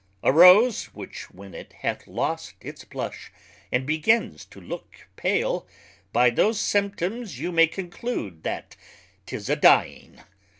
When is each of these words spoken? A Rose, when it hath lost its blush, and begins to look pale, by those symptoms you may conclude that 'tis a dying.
A 0.23 0.33
Rose, 0.33 0.85
when 0.85 1.53
it 1.53 1.73
hath 1.81 2.07
lost 2.07 2.55
its 2.59 2.83
blush, 2.83 3.31
and 3.71 3.85
begins 3.85 4.45
to 4.45 4.59
look 4.59 5.07
pale, 5.15 5.67
by 6.11 6.31
those 6.31 6.59
symptoms 6.59 7.37
you 7.37 7.51
may 7.51 7.67
conclude 7.67 8.41
that 8.41 8.75
'tis 9.27 9.47
a 9.47 9.55
dying. 9.55 10.19